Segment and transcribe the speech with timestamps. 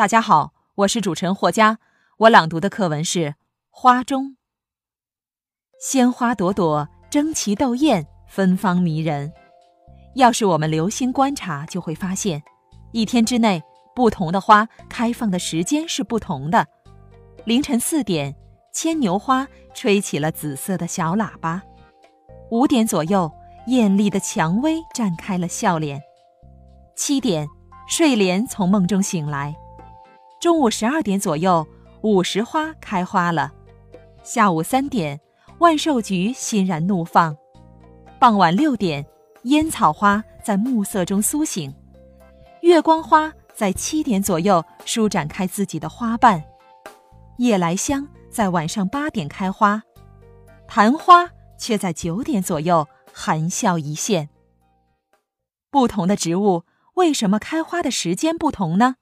[0.00, 1.78] 大家好，我是主持人霍佳。
[2.20, 3.18] 我朗读的课文是
[3.68, 4.28] 《花中》。
[5.78, 9.30] 鲜花朵朵，争奇斗艳，芬芳迷人。
[10.14, 12.42] 要是我们留心观察，就会发现，
[12.92, 13.62] 一天之内，
[13.94, 16.66] 不同的花开放的时间是不同的。
[17.44, 18.34] 凌晨四点，
[18.72, 21.60] 牵牛花吹起了紫色的小喇叭；
[22.50, 23.30] 五点左右，
[23.66, 25.98] 艳丽的蔷薇绽开了笑脸；
[26.96, 27.46] 七点，
[27.86, 29.54] 睡莲从梦中醒来。
[30.40, 31.66] 中午十二点左右，
[32.00, 33.50] 午时花开花了；
[34.22, 35.20] 下午三点，
[35.58, 37.34] 万寿菊欣然怒放；
[38.18, 39.04] 傍晚六点，
[39.42, 41.70] 烟草花在暮色中苏醒；
[42.62, 46.40] 月光花在七点左右舒展开自己的花瓣；
[47.36, 49.82] 夜来香在晚上八点开花；
[50.66, 54.30] 昙花却在九点左右含笑一现。
[55.70, 58.96] 不同的植物为什么开花的时间不同呢？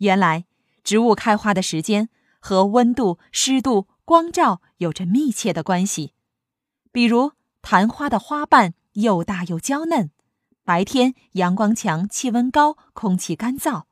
[0.00, 0.46] 原来，
[0.82, 6.14] 植物开花的时间和温度、湿度、光照有着密切的关系。
[6.90, 10.10] 比如，昙花的花瓣又大又娇嫩，
[10.64, 13.84] 白天阳光强、气温高、空气干燥，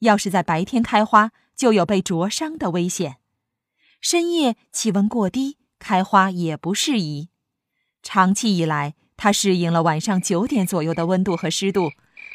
[0.00, 3.12] 要是在白天开花，就有被灼伤的危险；
[4.00, 7.28] 深夜气温过低，开花也不适宜。
[8.02, 11.92] 长期以来，它适应了晚上九点左右的温度和湿度。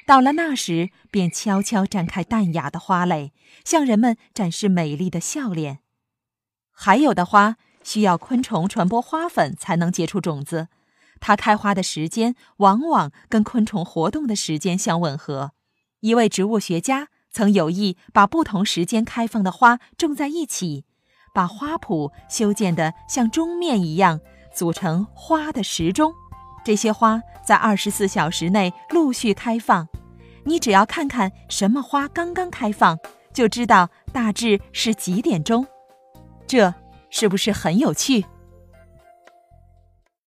[0.08, 3.34] 到了那时，便悄悄绽开淡雅的花蕾，
[3.66, 5.80] 向人们展示美丽的笑脸。
[6.72, 10.70] 还有的花需要昆虫传播花粉才能结出种子，
[11.20, 15.52] 它开花的时间往往跟昆虫活动的时间相吻合。
[16.00, 20.86] 一位植物学家曾有意把不同时间开放的花种在一起，
[21.34, 24.22] 把花圃修建得像钟面一样，
[24.56, 26.14] 组成花的时钟。
[26.64, 29.88] 这些花在二十四小时内陆续开放，
[30.44, 33.00] 你只要看看什么花刚刚开放，
[33.32, 35.66] 就知道大致是几点钟。
[36.46, 36.74] 这
[37.10, 38.26] 是不是很有趣？